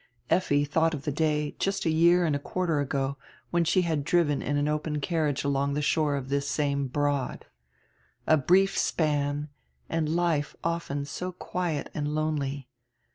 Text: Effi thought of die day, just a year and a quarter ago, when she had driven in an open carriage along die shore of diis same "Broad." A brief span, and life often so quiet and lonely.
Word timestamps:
Effi 0.31 0.65
thought 0.65 0.95
of 0.95 1.03
die 1.03 1.11
day, 1.11 1.55
just 1.59 1.85
a 1.85 1.89
year 1.91 2.25
and 2.25 2.35
a 2.35 2.39
quarter 2.39 2.79
ago, 2.79 3.17
when 3.51 3.63
she 3.63 3.83
had 3.83 4.03
driven 4.03 4.41
in 4.41 4.57
an 4.57 4.67
open 4.67 4.99
carriage 4.99 5.43
along 5.43 5.75
die 5.75 5.79
shore 5.79 6.15
of 6.15 6.25
diis 6.25 6.41
same 6.47 6.87
"Broad." 6.87 7.45
A 8.25 8.35
brief 8.35 8.75
span, 8.75 9.49
and 9.89 10.09
life 10.09 10.55
often 10.63 11.05
so 11.05 11.31
quiet 11.31 11.91
and 11.93 12.15
lonely. 12.15 12.67